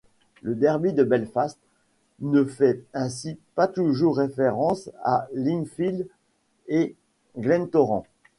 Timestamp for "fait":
2.43-2.81